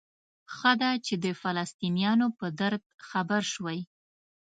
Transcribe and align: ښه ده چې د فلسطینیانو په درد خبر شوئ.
ښه 0.55 0.71
ده 0.81 0.91
چې 1.05 1.13
د 1.23 1.25
فلسطینیانو 1.41 2.27
په 2.37 2.45
درد 2.59 2.83
خبر 3.09 3.41
شوئ. 3.53 3.79